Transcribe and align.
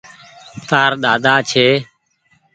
تآر 0.67 0.91
ۮاۮا 1.01 1.35
ڇي۔ 1.49 1.67